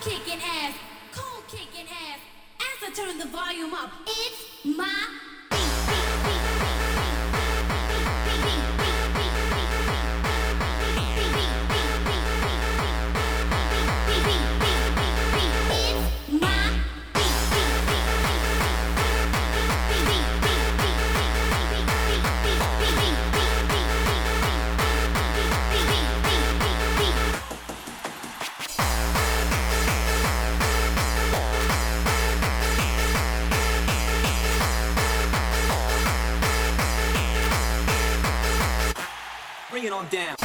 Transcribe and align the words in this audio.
kicking 0.00 0.40
ass, 0.42 0.74
cold 1.12 1.44
kicking 1.48 1.86
ass. 1.86 2.20
As 2.58 2.88
I 2.88 2.92
turn 2.94 3.18
the 3.18 3.26
volume 3.26 3.74
up, 3.74 3.90
it's 4.06 4.64
my 4.64 5.19
calm 40.00 40.08
down. 40.08 40.39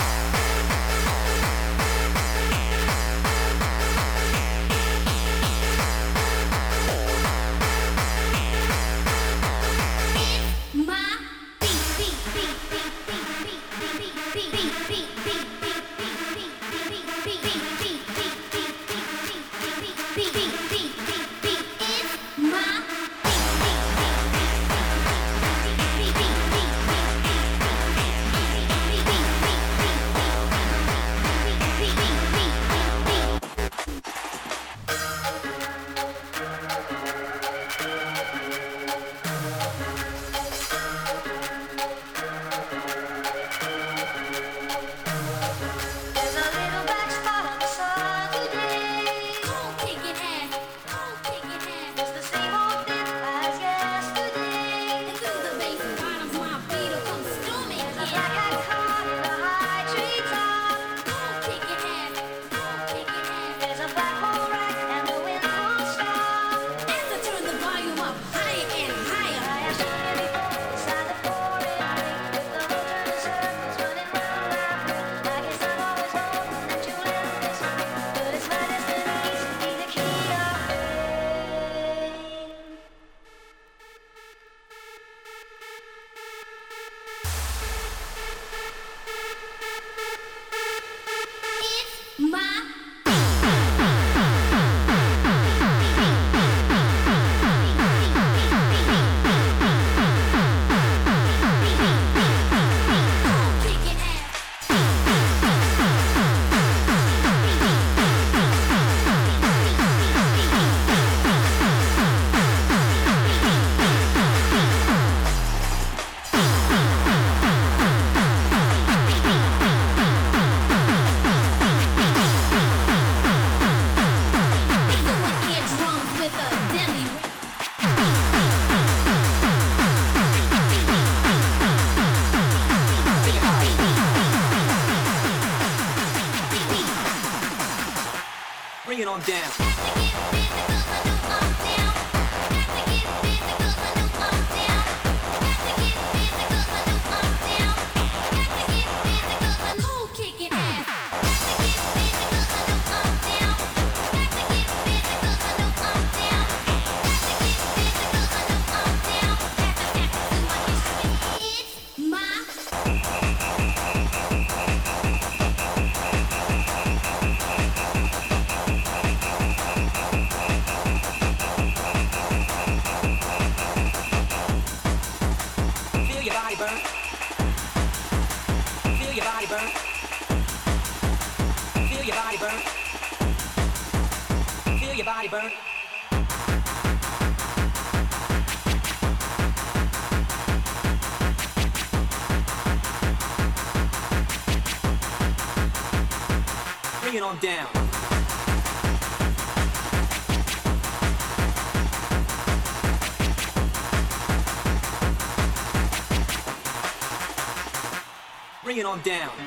calm 208.96 209.02
down. 209.02 209.45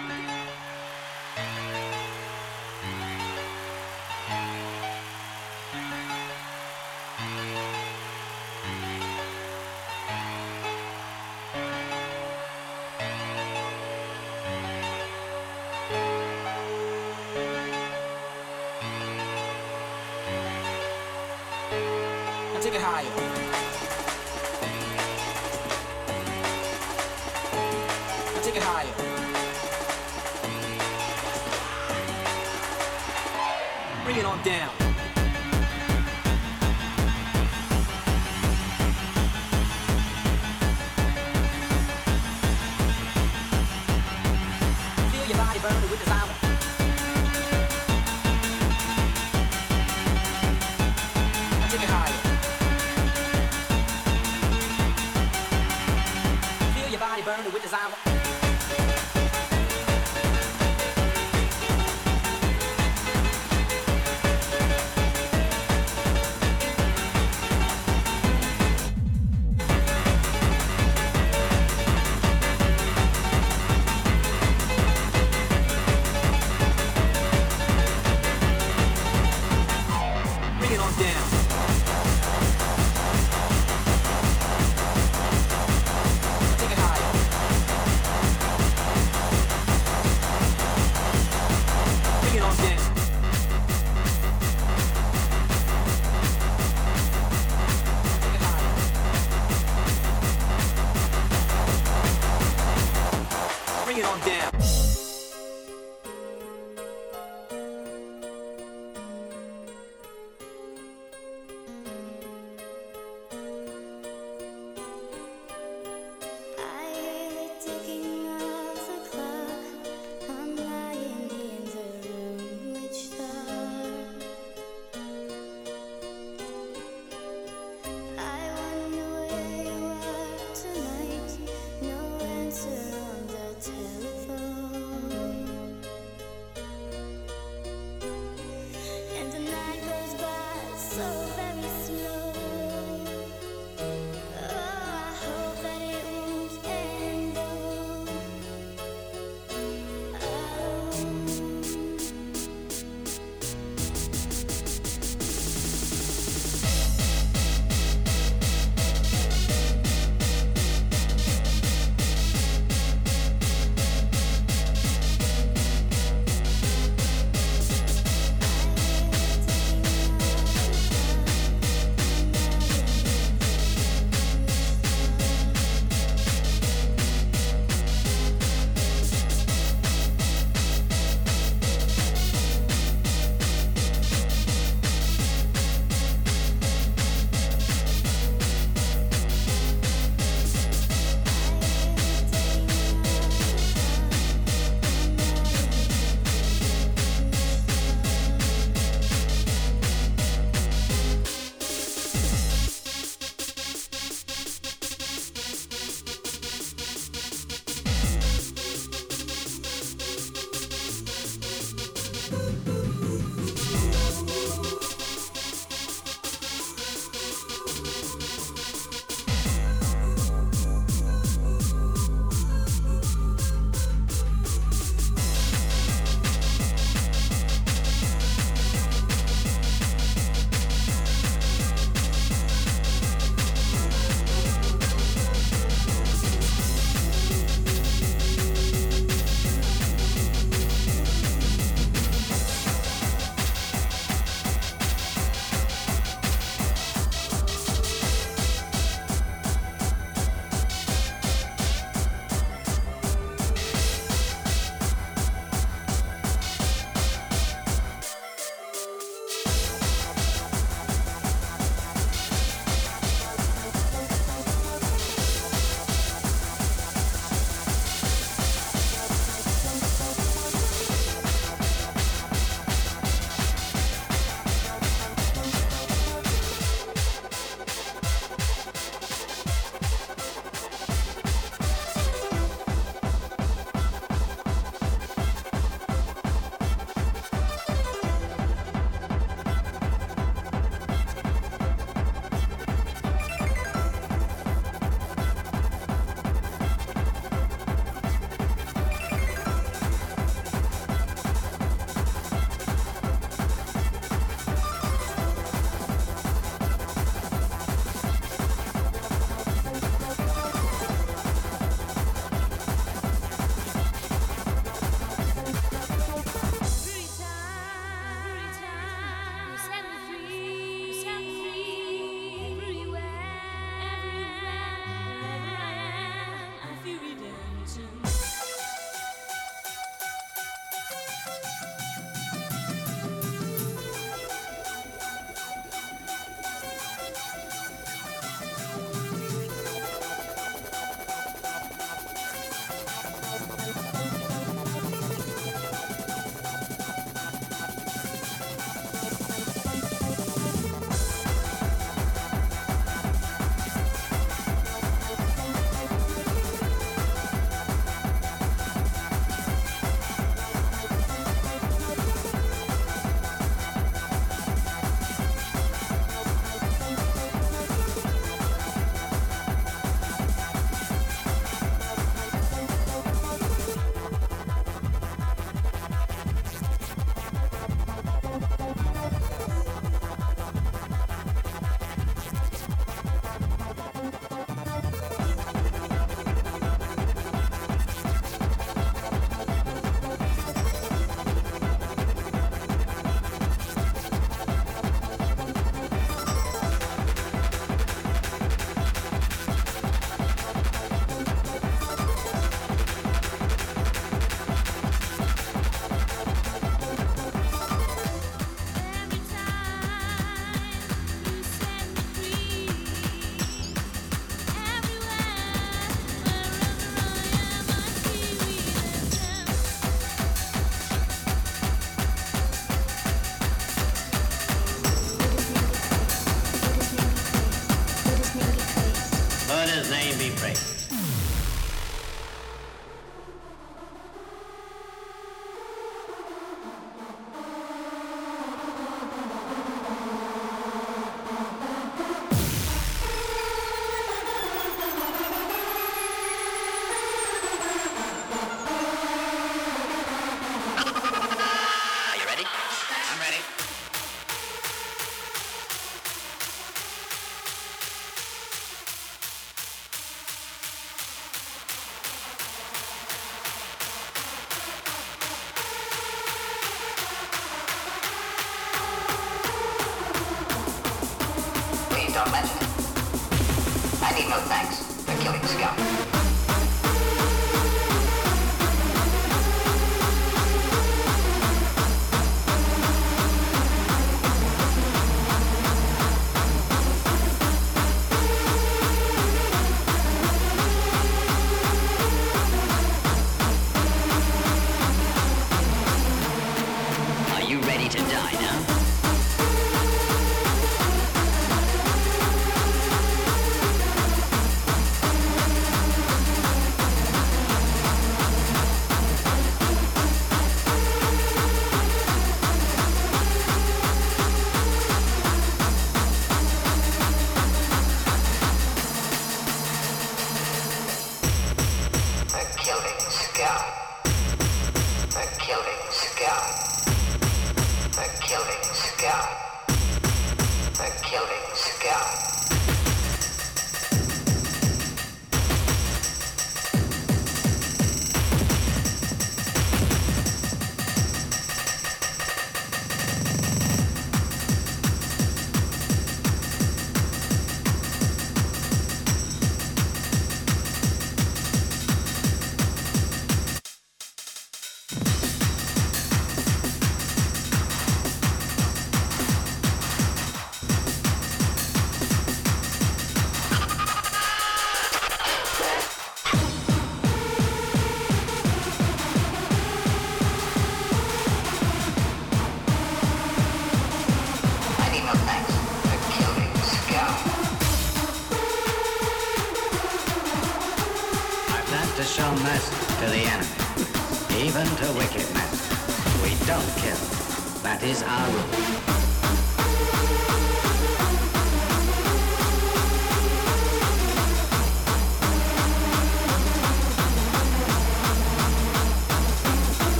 Yeah. 104.53 104.88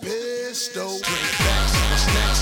Pistol. 0.00 0.98
Snacks. 0.98 2.39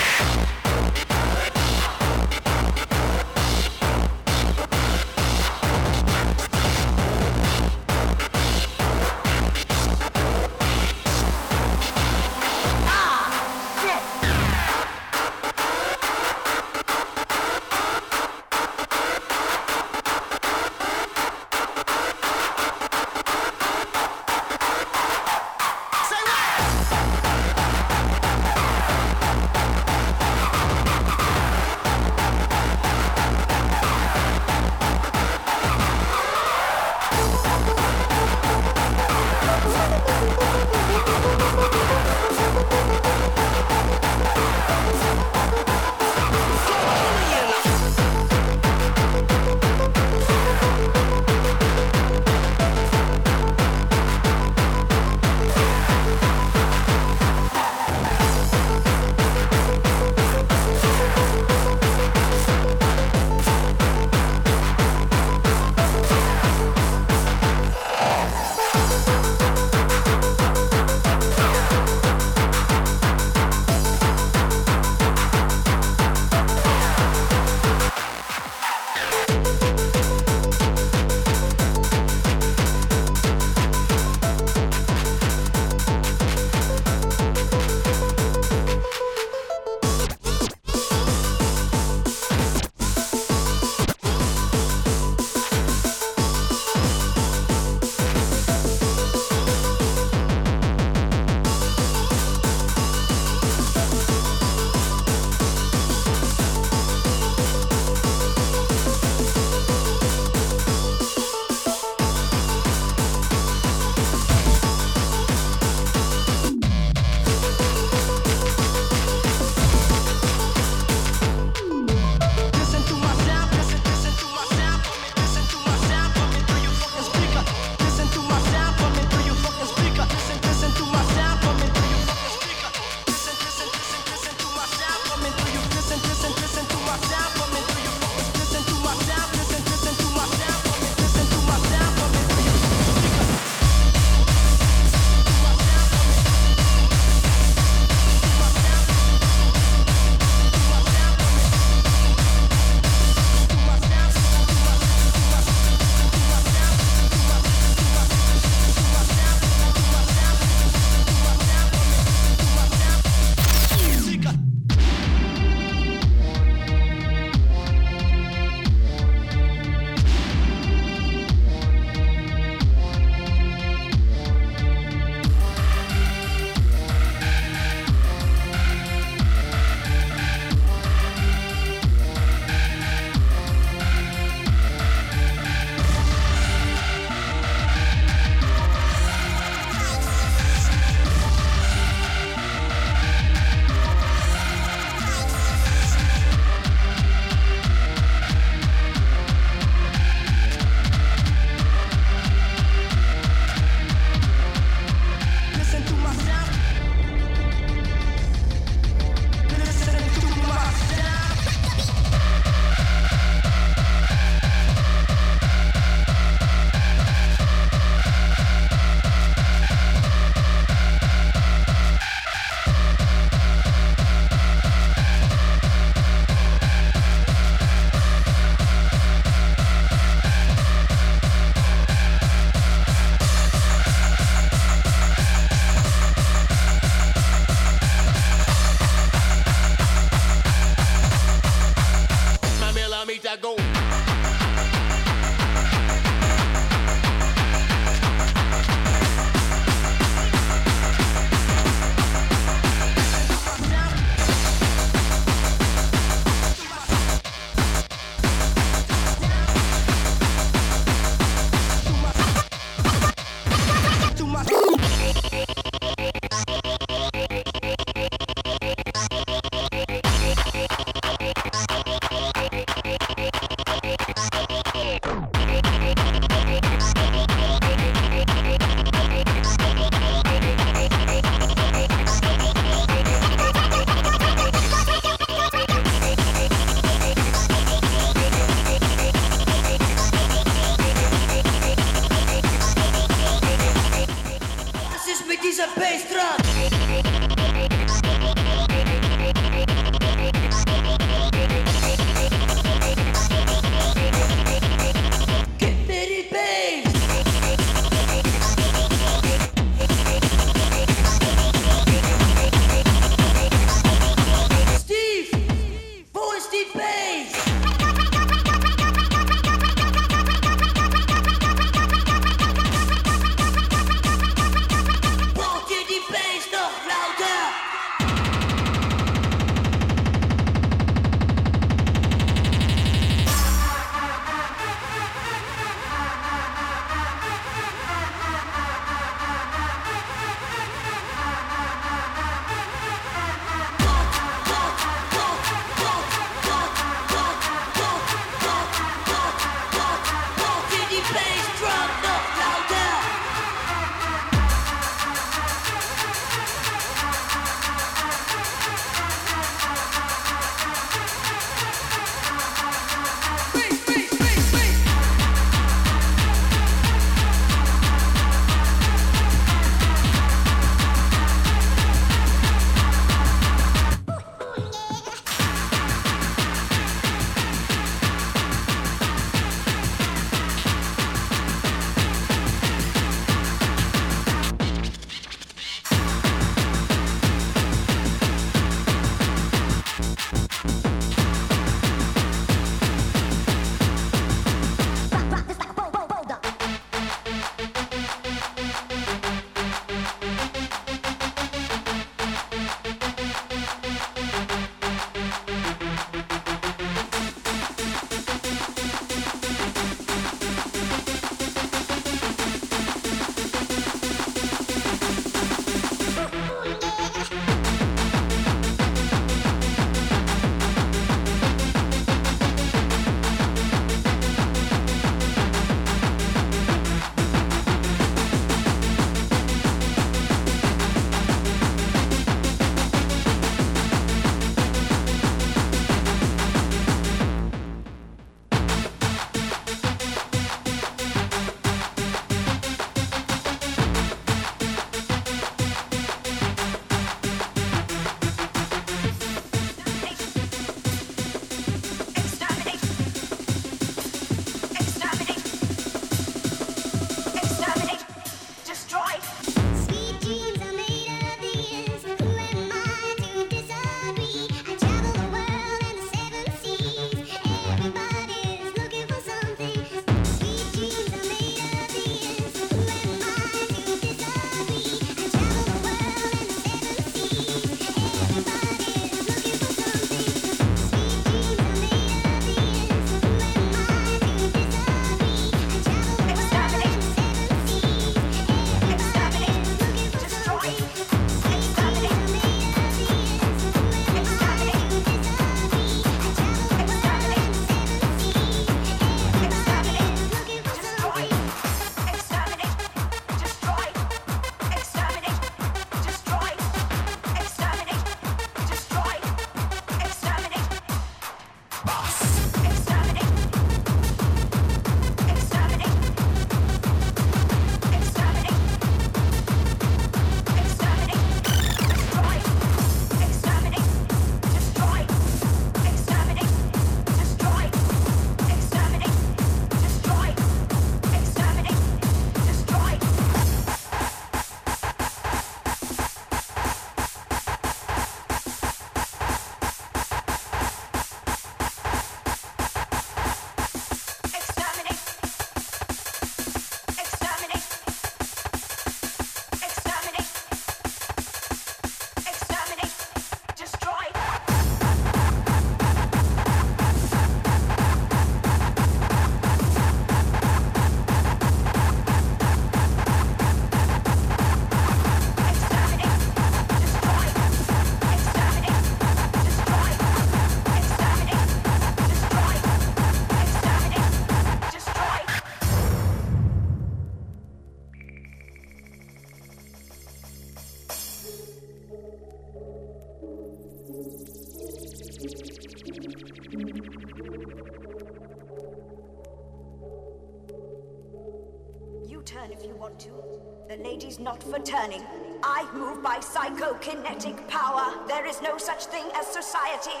Not 594.26 594.42
for 594.42 594.58
turning. 594.58 595.04
I 595.44 595.70
move 595.72 596.02
by 596.02 596.16
psychokinetic 596.18 597.46
power. 597.46 597.94
There 598.08 598.26
is 598.26 598.42
no 598.42 598.58
such 598.58 598.86
thing 598.86 599.04
as 599.14 599.24
society. 599.24 600.00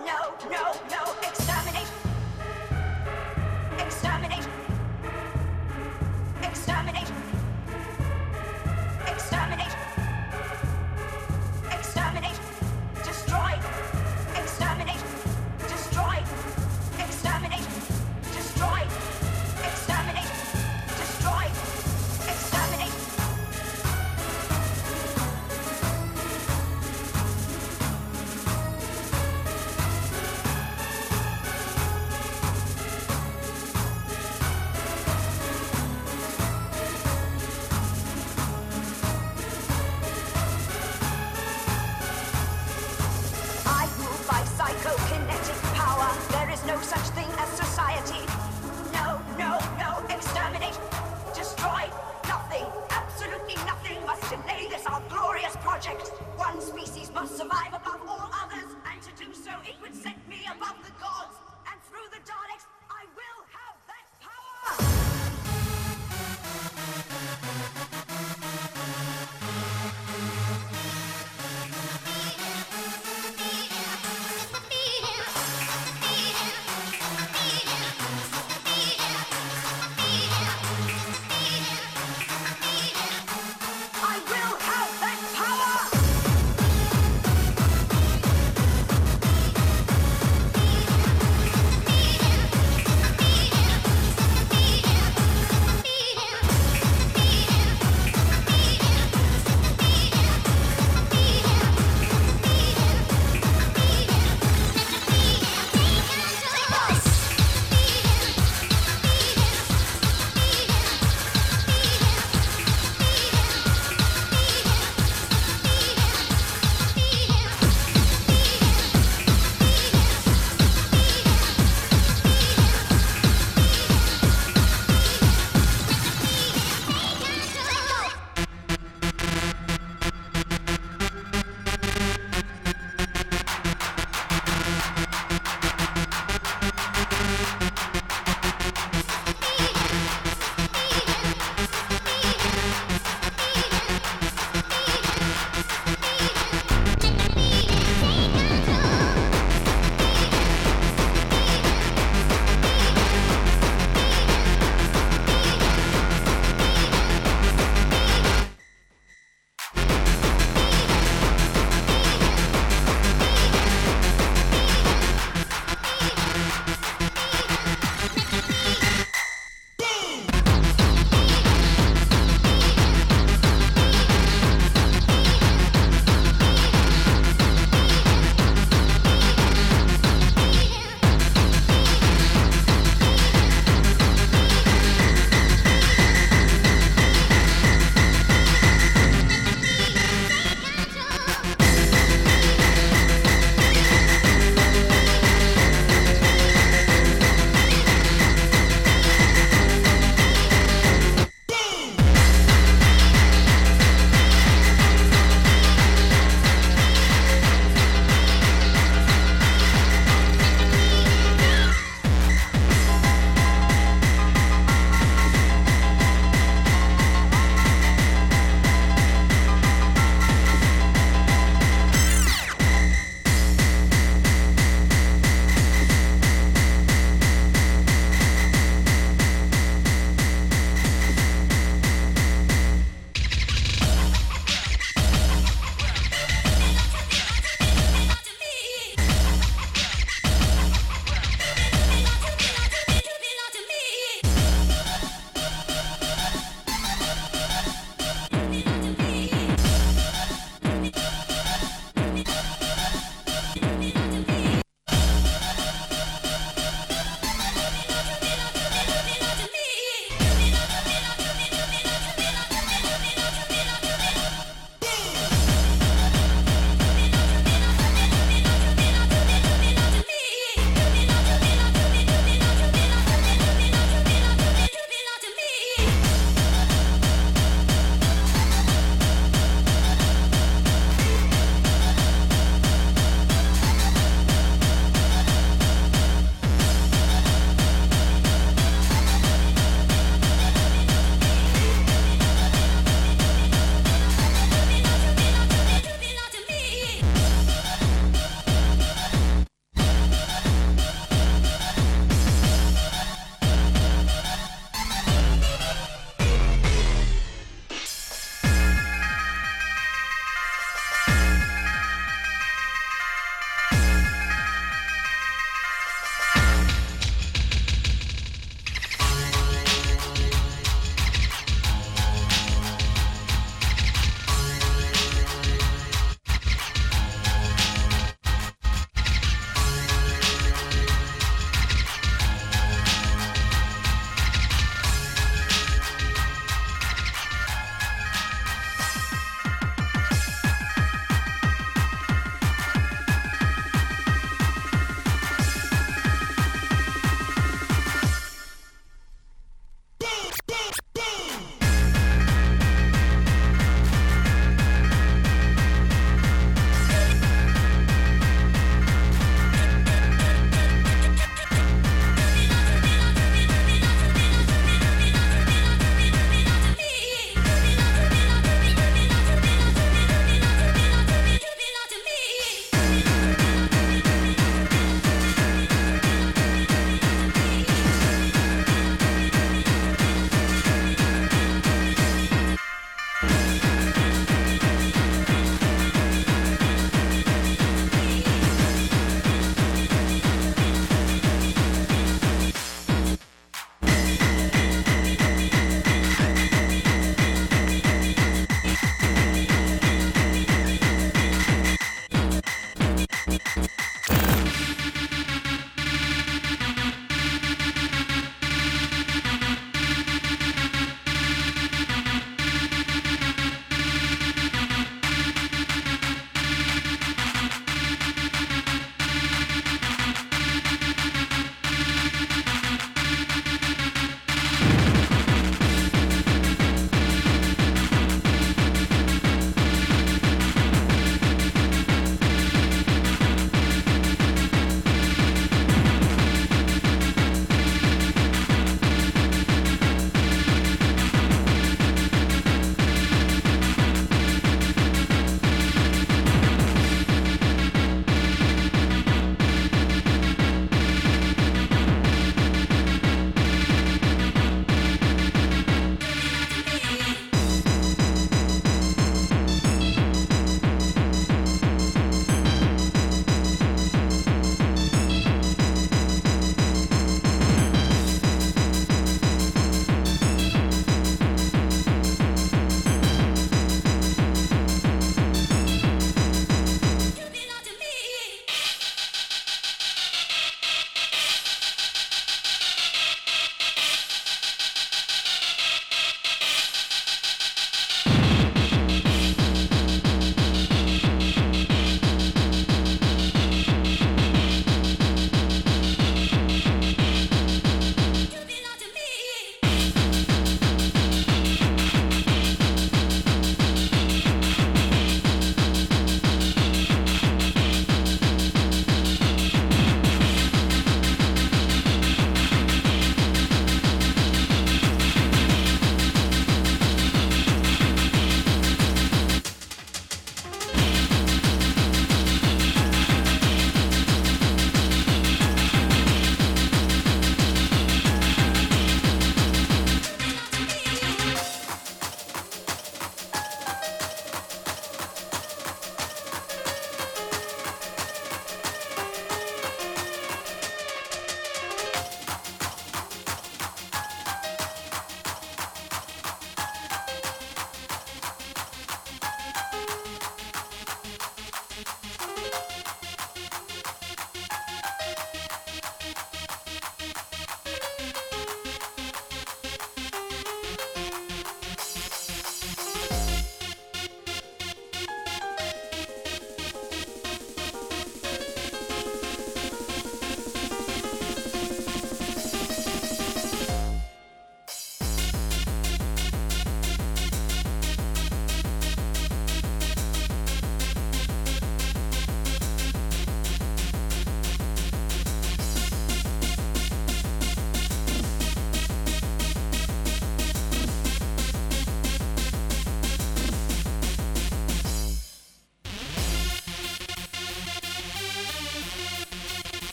No, 0.00 0.34
no, 0.50 0.72
no. 0.90 1.71